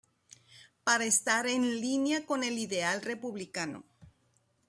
Para 0.83 1.05
estar 1.05 1.45
"en 1.45 1.79
línea 1.79 2.25
con 2.25 2.43
el 2.43 2.57
ideal 2.57 3.03
republicano". 3.03 3.83